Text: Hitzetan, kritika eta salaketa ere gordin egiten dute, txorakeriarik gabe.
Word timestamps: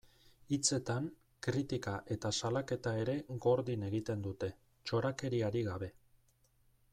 Hitzetan, 0.55 1.09
kritika 1.47 1.93
eta 2.15 2.31
salaketa 2.37 2.93
ere 3.01 3.15
gordin 3.47 3.85
egiten 3.91 4.25
dute, 4.29 4.51
txorakeriarik 4.89 5.69
gabe. 5.69 5.93